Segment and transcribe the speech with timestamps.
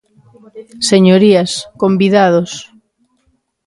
[0.89, 1.51] Señorías,
[1.81, 2.51] convidados.